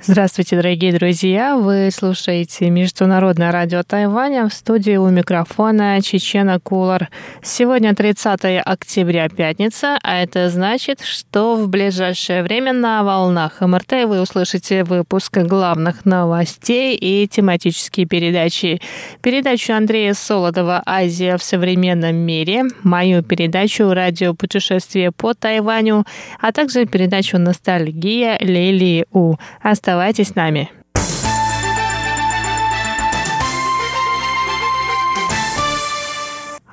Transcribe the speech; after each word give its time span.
Здравствуйте, 0.00 0.54
дорогие 0.54 0.92
друзья! 0.92 1.56
Вы 1.56 1.90
слушаете 1.92 2.70
Международное 2.70 3.50
радио 3.50 3.82
Тайваня 3.82 4.48
в 4.48 4.54
студии 4.54 4.96
у 4.96 5.08
микрофона 5.08 6.00
Чечена 6.00 6.60
Кулар. 6.60 7.08
Сегодня 7.42 7.96
30 7.96 8.62
октября, 8.64 9.28
пятница, 9.28 9.98
а 10.04 10.22
это 10.22 10.50
значит, 10.50 11.00
что 11.00 11.56
в 11.56 11.68
ближайшее 11.68 12.44
время 12.44 12.72
на 12.72 13.02
волнах 13.02 13.60
МРТ 13.60 14.04
вы 14.06 14.20
услышите 14.20 14.84
выпуск 14.84 15.36
главных 15.38 16.04
новостей 16.04 16.96
и 16.96 17.26
тематические 17.26 18.06
передачи. 18.06 18.80
Передачу 19.20 19.72
Андрея 19.72 20.14
Солодова 20.14 20.80
«Азия 20.86 21.36
в 21.36 21.42
современном 21.42 22.14
мире», 22.14 22.66
мою 22.84 23.24
передачу 23.24 23.92
«Радио 23.92 24.32
путешествие 24.32 25.10
по 25.10 25.34
Тайваню», 25.34 26.04
а 26.40 26.52
также 26.52 26.86
передачу 26.86 27.36
«Ностальгия» 27.36 28.38
Лили 28.38 29.04
У. 29.10 29.34
Оставайтесь 29.60 29.88
Оставайтесь 29.98 30.28
с 30.28 30.34
нами. 30.36 30.70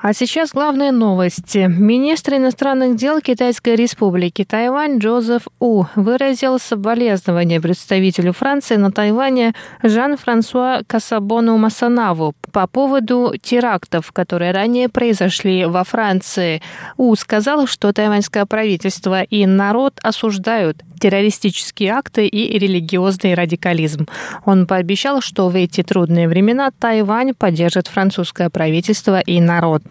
А 0.08 0.14
сейчас 0.14 0.52
главные 0.52 0.92
новости. 0.92 1.66
Министр 1.68 2.36
иностранных 2.36 2.96
дел 2.96 3.22
Китайской 3.22 3.76
республики 3.76 4.46
Тайвань 4.46 5.00
Джозеф 5.00 5.48
У 5.60 5.86
выразил 5.96 6.60
соболезнования 6.60 7.60
представителю 7.60 8.32
Франции 8.32 8.76
на 8.76 8.92
Тайване 8.92 9.56
Жан-Франсуа 9.82 10.82
Касабону 10.86 11.58
Масанаву 11.58 12.36
по 12.52 12.68
поводу 12.68 13.34
терактов, 13.42 14.12
которые 14.12 14.52
ранее 14.52 14.90
произошли 14.90 15.66
во 15.66 15.84
Франции. 15.84 16.62
У 16.98 17.16
сказал, 17.16 17.66
что 17.66 17.92
тайваньское 17.92 18.46
правительство 18.46 19.24
и 19.24 19.48
народ 19.48 20.00
осуждают 20.04 20.84
террористические 21.00 21.92
акты 21.92 22.28
и 22.28 22.58
религиозный 22.60 23.34
радикализм. 23.34 24.08
Он 24.46 24.68
пообещал, 24.68 25.22
что 25.22 25.50
в 25.50 25.56
эти 25.56 25.84
трудные 25.84 26.28
времена 26.28 26.70
Тайвань 26.72 27.34
поддержит 27.34 27.88
французское 27.88 28.50
правительство 28.50 29.20
и 29.20 29.42
народ. 29.42 29.82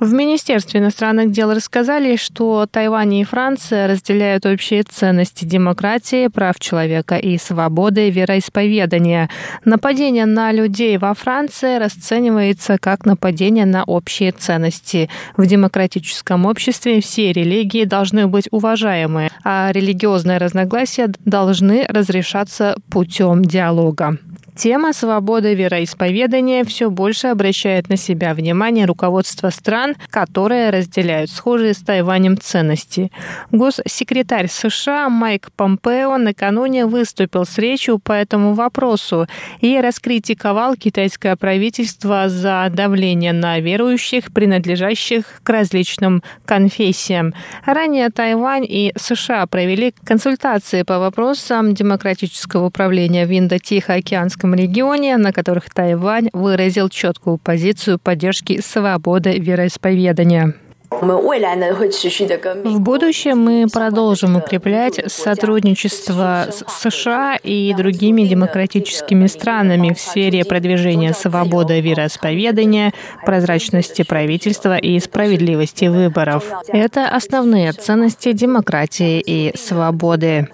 В 0.00 0.12
Министерстве 0.12 0.78
иностранных 0.78 1.32
дел 1.32 1.52
рассказали, 1.52 2.14
что 2.14 2.66
Тайвань 2.70 3.14
и 3.14 3.24
Франция 3.24 3.88
разделяют 3.88 4.46
общие 4.46 4.84
ценности 4.84 5.44
демократии, 5.44 6.28
прав 6.28 6.60
человека 6.60 7.16
и 7.16 7.36
свободы 7.36 8.08
вероисповедания. 8.08 9.28
Нападение 9.64 10.24
на 10.24 10.52
людей 10.52 10.98
во 10.98 11.14
Франции 11.14 11.78
расценивается 11.78 12.78
как 12.78 13.06
нападение 13.06 13.66
на 13.66 13.82
общие 13.82 14.30
ценности. 14.30 15.10
В 15.36 15.46
демократическом 15.46 16.46
обществе 16.46 17.00
все 17.00 17.32
религии 17.32 17.82
должны 17.82 18.28
быть 18.28 18.46
уважаемы, 18.52 19.30
а 19.42 19.72
религиозные 19.72 20.38
разногласия 20.38 21.10
должны 21.24 21.84
разрешаться 21.88 22.76
путем 22.88 23.44
диалога. 23.44 24.16
Тема 24.58 24.92
свободы 24.92 25.54
вероисповедания 25.54 26.64
все 26.64 26.90
больше 26.90 27.28
обращает 27.28 27.88
на 27.88 27.96
себя 27.96 28.34
внимание 28.34 28.86
руководства 28.86 29.50
стран, 29.50 29.94
которые 30.10 30.70
разделяют 30.70 31.30
схожие 31.30 31.74
с 31.74 31.78
Тайванем 31.78 32.36
ценности. 32.36 33.12
Госсекретарь 33.52 34.48
США 34.48 35.08
Майк 35.10 35.52
Помпео 35.54 36.16
накануне 36.18 36.86
выступил 36.86 37.46
с 37.46 37.56
речью 37.56 38.00
по 38.00 38.10
этому 38.10 38.54
вопросу 38.54 39.28
и 39.60 39.80
раскритиковал 39.80 40.74
китайское 40.74 41.36
правительство 41.36 42.28
за 42.28 42.68
давление 42.74 43.32
на 43.32 43.60
верующих, 43.60 44.32
принадлежащих 44.32 45.40
к 45.44 45.48
различным 45.48 46.24
конфессиям. 46.44 47.32
Ранее 47.64 48.10
Тайвань 48.10 48.66
и 48.68 48.92
США 48.96 49.46
провели 49.46 49.94
консультации 50.02 50.82
по 50.82 50.98
вопросам 50.98 51.74
демократического 51.74 52.66
управления 52.66 53.24
в 53.24 53.30
Индо-Тихоокеанском 53.30 54.47
Азиатском 54.48 54.54
регионе, 54.54 55.16
на 55.16 55.32
которых 55.32 55.70
Тайвань 55.70 56.30
выразил 56.32 56.88
четкую 56.88 57.38
позицию 57.38 57.98
поддержки 57.98 58.60
свободы 58.60 59.38
вероисповедания. 59.38 60.54
В 60.90 62.80
будущем 62.80 63.38
мы 63.38 63.66
продолжим 63.72 64.36
укреплять 64.36 65.00
сотрудничество 65.12 66.46
с 66.50 66.64
США 66.82 67.36
и 67.42 67.74
другими 67.74 68.22
демократическими 68.22 69.26
странами 69.26 69.92
в 69.92 70.00
сфере 70.00 70.44
продвижения 70.44 71.12
свободы 71.12 71.80
вероисповедания, 71.80 72.92
прозрачности 73.24 74.02
правительства 74.02 74.76
и 74.76 74.98
справедливости 74.98 75.84
выборов. 75.84 76.44
Это 76.68 77.08
основные 77.08 77.72
ценности 77.72 78.32
демократии 78.32 79.20
и 79.20 79.54
свободы. 79.56 80.48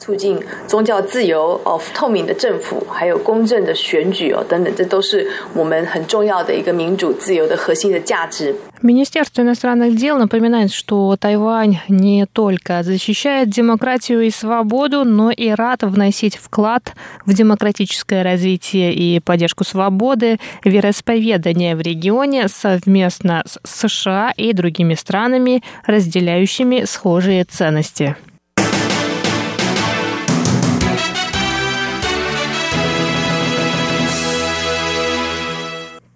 Министерство 8.84 9.40
иностранных 9.40 9.96
дел 9.96 10.18
напоминает, 10.18 10.70
что 10.70 11.16
Тайвань 11.18 11.78
не 11.88 12.26
только 12.26 12.82
защищает 12.82 13.48
демократию 13.48 14.20
и 14.20 14.28
свободу, 14.28 15.06
но 15.06 15.30
и 15.30 15.48
рад 15.48 15.84
вносить 15.84 16.36
вклад 16.36 16.92
в 17.24 17.32
демократическое 17.32 18.22
развитие 18.22 18.92
и 18.92 19.20
поддержку 19.20 19.64
свободы, 19.64 20.38
вероисповедания 20.66 21.76
в 21.76 21.80
регионе 21.80 22.48
совместно 22.48 23.42
с 23.46 23.58
США 23.64 24.34
и 24.36 24.52
другими 24.52 24.92
странами, 24.92 25.62
разделяющими 25.86 26.84
схожие 26.84 27.44
ценности. 27.44 28.16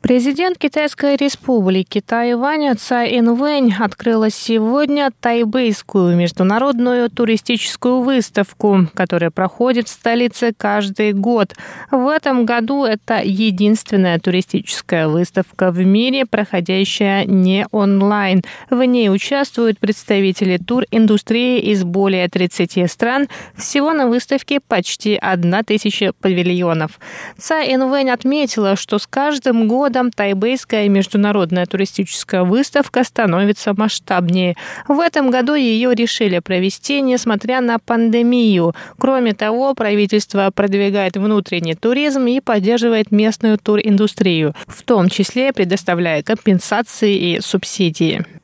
Президент 0.09 0.57
Китайской 0.57 1.17
республики 1.17 2.01
Тайвань 2.01 2.75
Цай 2.79 3.19
Инвэнь 3.19 3.75
открыла 3.79 4.31
сегодня 4.31 5.11
тайбэйскую 5.21 6.17
международную 6.17 7.11
туристическую 7.11 8.01
выставку, 8.01 8.87
которая 8.95 9.31
проходит 9.31 9.87
в 9.87 9.91
столице 9.91 10.55
каждый 10.57 11.13
год. 11.13 11.53
В 11.91 12.09
этом 12.09 12.47
году 12.47 12.87
это 12.87 13.21
единственная 13.23 14.19
туристическая 14.19 15.09
выставка 15.09 15.71
в 15.71 15.79
мире, 15.85 16.25
проходящая 16.25 17.27
не 17.27 17.67
онлайн. 17.71 18.41
В 18.71 18.83
ней 18.85 19.11
участвуют 19.11 19.79
представители 19.79 20.57
туриндустрии 20.57 21.61
из 21.61 21.85
более 21.85 22.29
30 22.31 22.91
стран. 22.91 23.29
Всего 23.59 23.93
на 23.93 24.07
выставке 24.07 24.61
почти 24.61 25.17
1000 25.17 26.15
павильонов. 26.19 26.99
Цай 27.37 27.75
Инвэнь 27.75 28.09
отметила, 28.09 28.75
что 28.75 28.99
с 28.99 29.07
каждым 29.07 29.69
годом 29.69 29.98
годом 29.99 30.13
тайбэйская 30.13 30.89
международная 30.89 31.67
туристическая 31.67 32.45
выставка 32.45 33.03
становится 33.03 33.75
масштабнее. 33.77 34.55
В 34.87 35.01
этом 35.01 35.31
году 35.31 35.55
ее 35.55 35.93
решили 35.95 36.39
провести, 36.39 37.01
несмотря 37.01 37.61
на 37.61 37.79
пандемию. 37.79 38.75
Кроме 38.99 39.35
того, 39.35 39.75
правительство 39.75 40.51
продвигает 40.55 41.17
внутренний 41.17 41.75
туризм 41.75 42.27
и 42.27 42.41
поддерживает 42.41 43.11
местную 43.11 43.59
туриндустрию, 43.59 44.55
в 44.69 44.83
том 44.85 45.09
числе 45.09 45.53
предоставляя 45.53 46.23
компенсации 46.23 47.17
и 47.17 47.41
субсидии. 47.41 48.38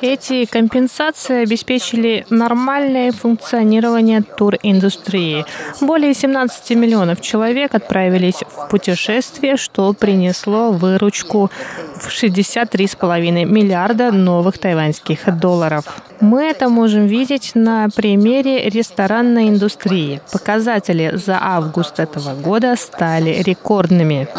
Эти 0.00 0.44
компенсации 0.44 1.42
обеспечили 1.42 2.26
нормальное 2.30 3.12
функционирование 3.12 4.22
туриндустрии. 4.22 5.44
Более 5.80 6.14
17 6.14 6.70
миллионов 6.76 7.20
человек 7.20 7.74
отправились 7.74 8.42
в 8.46 8.68
путешествие, 8.68 9.56
что 9.56 9.92
принесло 9.92 10.70
выручку 10.70 11.50
в 11.96 12.08
63,5 12.08 13.44
миллиарда 13.44 14.12
новых 14.12 14.58
тайваньских 14.58 15.38
долларов. 15.38 15.84
Мы 16.20 16.44
это 16.44 16.68
можем 16.68 17.06
видеть 17.06 17.52
на 17.54 17.88
примере 17.94 18.68
ресторанной 18.68 19.48
индустрии. 19.48 20.20
Показатели 20.32 21.12
за 21.14 21.38
август 21.40 22.00
этого 22.00 22.34
года 22.34 22.74
стали 22.76 23.42
рекордными. 23.42 24.28
Э, 24.34 24.38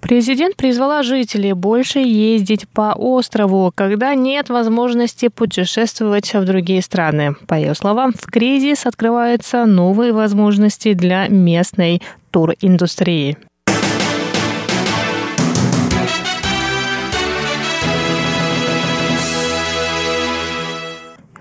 Президент 0.00 0.56
призвала 0.56 1.02
жителей 1.02 1.52
больше 1.52 1.98
ездить 1.98 2.68
по 2.68 2.92
острову, 2.92 3.72
когда 3.74 4.14
нет 4.14 4.50
возможности 4.50 5.28
путешествовать 5.28 6.32
в 6.32 6.44
другие 6.44 6.82
страны. 6.82 7.34
По 7.48 7.54
ее 7.54 7.74
словам, 7.74 8.12
в 8.12 8.30
кризис 8.30 8.86
открываются 8.86 9.64
новые 9.64 10.12
возможности 10.12 10.92
для 10.92 11.26
местной 11.28 12.02
туриндустрии. 12.30 13.36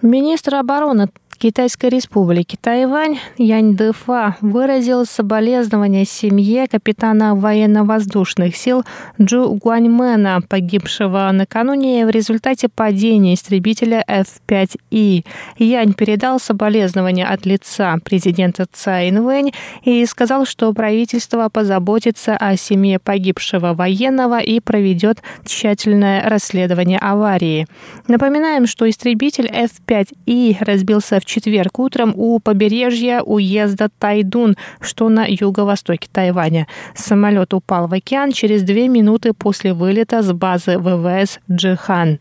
Министр 0.05 0.55
обороны 0.55 1.09
Китайской 1.45 1.91
республики 1.91 2.57
Тайвань 2.59 3.19
Янь 3.37 3.75
Дэфа 3.75 4.35
выразил 4.41 5.05
соболезнования 5.05 6.03
семье 6.03 6.65
капитана 6.67 7.35
военно-воздушных 7.35 8.55
сил 8.55 8.83
Джу 9.21 9.53
Гуаньмена, 9.53 10.41
погибшего 10.49 11.29
накануне 11.31 12.07
в 12.07 12.09
результате 12.09 12.67
падения 12.67 13.35
истребителя 13.35 14.03
F-5И. 14.07 15.23
Янь 15.59 15.93
передал 15.93 16.39
соболезнования 16.39 17.27
от 17.27 17.45
лица 17.45 17.95
президента 18.03 18.65
Цай 18.73 19.11
Инвэнь 19.11 19.53
и 19.83 20.03
сказал, 20.07 20.47
что 20.47 20.73
правительство 20.73 21.47
позаботится 21.49 22.35
о 22.37 22.57
семье 22.57 22.97
погибшего 22.97 23.75
военного 23.75 24.39
и 24.39 24.59
проведет 24.59 25.21
тщательное 25.45 26.27
расследование 26.27 26.97
аварии. 26.97 27.67
Напоминаем, 28.07 28.65
что 28.65 28.89
истребитель 28.89 29.47
F-5И 29.53 30.57
разбился 30.59 31.19
в 31.19 31.34
четверг 31.35 31.79
утром 31.79 32.13
у 32.15 32.39
побережья 32.39 33.21
уезда 33.21 33.89
Тайдун, 33.99 34.55
что 34.79 35.09
на 35.09 35.25
юго-востоке 35.27 36.07
Тайваня. 36.11 36.67
Самолет 36.95 37.53
упал 37.53 37.87
в 37.87 37.93
океан 37.93 38.31
через 38.31 38.63
две 38.63 38.87
минуты 38.87 39.33
после 39.33 39.73
вылета 39.73 40.21
с 40.21 40.31
базы 40.31 40.77
ВВС 40.79 41.39
Джихан. 41.51 42.19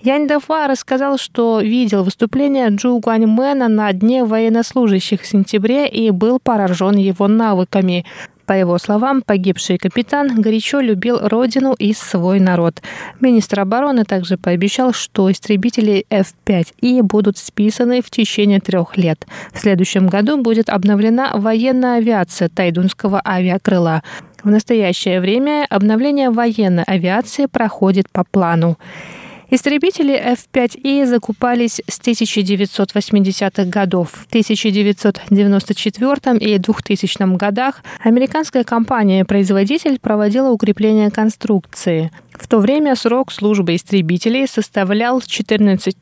Янь 0.00 0.28
Дафа 0.28 0.68
рассказал, 0.68 1.18
что 1.18 1.60
видел 1.60 2.04
выступление 2.04 2.68
Джу 2.68 3.00
Гуаньмена 3.00 3.68
на 3.68 3.92
Дне 3.92 4.24
военнослужащих 4.24 5.22
в 5.22 5.26
сентябре 5.26 5.88
и 5.88 6.10
был 6.10 6.38
поражен 6.38 6.96
его 6.96 7.26
навыками. 7.26 8.04
По 8.46 8.52
его 8.52 8.78
словам, 8.78 9.22
погибший 9.22 9.78
капитан 9.78 10.40
горячо 10.40 10.80
любил 10.80 11.18
родину 11.20 11.74
и 11.78 11.92
свой 11.92 12.40
народ. 12.40 12.82
Министр 13.20 13.60
обороны 13.60 14.04
также 14.04 14.36
пообещал, 14.36 14.92
что 14.92 15.30
истребители 15.30 16.06
F-5И 16.10 17.02
будут 17.02 17.38
списаны 17.38 18.02
в 18.02 18.10
течение 18.10 18.60
трех 18.60 18.96
лет. 18.96 19.26
В 19.52 19.58
следующем 19.60 20.08
году 20.08 20.42
будет 20.42 20.68
обновлена 20.68 21.32
военная 21.34 21.98
авиация 21.98 22.48
Тайдунского 22.48 23.22
авиакрыла. 23.24 24.02
В 24.42 24.50
настоящее 24.50 25.20
время 25.20 25.66
обновление 25.70 26.30
военной 26.30 26.82
авиации 26.82 27.46
проходит 27.46 28.10
по 28.10 28.24
плану. 28.24 28.76
Истребители 29.54 30.14
F-5И 30.14 31.04
закупались 31.04 31.82
с 31.86 32.00
1980-х 32.00 33.66
годов. 33.66 34.12
В 34.12 34.26
1994 34.28 36.38
и 36.38 36.56
2000 36.56 37.36
годах 37.36 37.82
американская 38.02 38.64
компания-производитель 38.64 39.98
проводила 40.00 40.48
укрепление 40.48 41.10
конструкции. 41.10 42.10
В 42.42 42.48
то 42.48 42.58
время 42.58 42.96
срок 42.96 43.30
службы 43.30 43.76
истребителей 43.76 44.48
составлял 44.48 45.20
14 45.20 45.96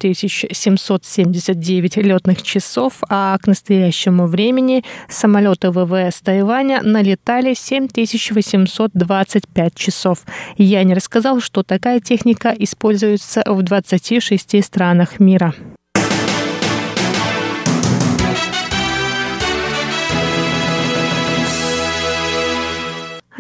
779 0.51 1.97
летных 1.99 2.43
часов, 2.43 3.03
а 3.11 3.37
к 3.39 3.47
настоящему 3.47 4.27
времени 4.27 4.83
самолеты 5.09 5.71
ВВС 5.71 6.23
Тайваня 6.23 6.81
налетали 6.83 7.53
7825 7.53 9.75
часов. 9.75 10.21
Я 10.57 10.83
не 10.83 10.95
рассказал, 10.95 11.41
что 11.41 11.63
такая 11.63 12.01
техника 12.01 12.55
используется 12.59 13.43
в 13.47 13.63
26 13.63 14.65
странах 14.65 15.21
мира. 15.21 15.55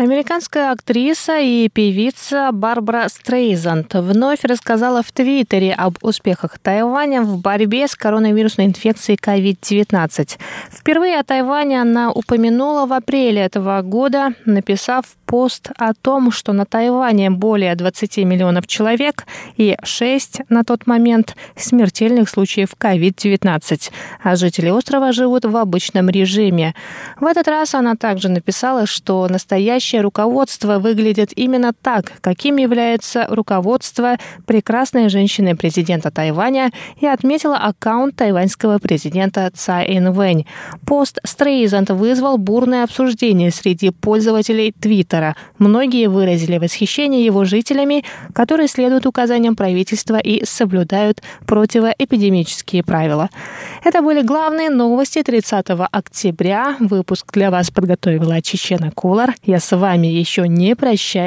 Американская 0.00 0.72
актриса 0.72 1.40
и 1.40 1.68
певица 1.68 2.48
Барбара 2.54 3.06
Стрейзанд 3.10 3.92
вновь 3.92 4.44
рассказала 4.44 5.02
в 5.02 5.12
Твиттере 5.12 5.74
об 5.74 5.98
успехах 6.00 6.58
Тайваня 6.58 7.20
в 7.20 7.38
борьбе 7.38 7.86
с 7.86 7.94
коронавирусной 7.96 8.64
инфекцией 8.64 9.18
COVID-19. 9.22 10.38
Впервые 10.70 11.18
о 11.18 11.22
Тайване 11.22 11.82
она 11.82 12.10
упомянула 12.12 12.86
в 12.86 12.94
апреле 12.94 13.42
этого 13.42 13.82
года, 13.82 14.30
написав 14.46 15.04
пост 15.30 15.70
о 15.78 15.94
том, 15.94 16.32
что 16.32 16.52
на 16.52 16.64
Тайване 16.64 17.30
более 17.30 17.76
20 17.76 18.16
миллионов 18.24 18.66
человек 18.66 19.26
и 19.56 19.76
6 19.80 20.40
на 20.48 20.64
тот 20.64 20.88
момент 20.88 21.36
смертельных 21.54 22.28
случаев 22.28 22.70
COVID-19, 22.76 23.92
а 24.24 24.34
жители 24.34 24.70
острова 24.70 25.12
живут 25.12 25.44
в 25.44 25.56
обычном 25.56 26.10
режиме. 26.10 26.74
В 27.20 27.26
этот 27.26 27.46
раз 27.46 27.76
она 27.76 27.94
также 27.94 28.28
написала, 28.28 28.86
что 28.86 29.28
настоящее 29.28 30.00
руководство 30.00 30.80
выглядит 30.80 31.30
именно 31.36 31.72
так, 31.80 32.12
каким 32.22 32.56
является 32.56 33.28
руководство 33.30 34.16
прекрасной 34.46 35.08
женщины 35.10 35.54
президента 35.54 36.10
Тайваня 36.10 36.72
и 37.00 37.06
отметила 37.06 37.56
аккаунт 37.56 38.16
тайваньского 38.16 38.78
президента 38.78 39.48
Цай 39.54 39.96
Инвэнь. 39.96 40.44
Пост 40.84 41.20
Стрейзанд 41.22 41.90
вызвал 41.90 42.36
бурное 42.36 42.82
обсуждение 42.82 43.52
среди 43.52 43.90
пользователей 43.90 44.72
Твиттера 44.72 45.19
Твиттера. 45.20 45.36
Многие 45.58 46.08
выразили 46.08 46.58
восхищение 46.58 47.24
его 47.24 47.44
жителями, 47.44 48.04
которые 48.34 48.68
следуют 48.68 49.06
указаниям 49.06 49.56
правительства 49.56 50.18
и 50.18 50.44
соблюдают 50.44 51.22
противоэпидемические 51.46 52.82
правила. 52.82 53.28
Это 53.84 54.02
были 54.02 54.22
главные 54.22 54.70
новости 54.70 55.22
30 55.22 55.66
октября. 55.90 56.76
Выпуск 56.80 57.32
для 57.32 57.50
вас 57.50 57.70
подготовила 57.70 58.40
Чечена 58.40 58.90
Кулар. 58.90 59.34
Я 59.44 59.60
с 59.60 59.76
вами 59.76 60.06
еще 60.06 60.48
не 60.48 60.74
прощаюсь. 60.74 61.20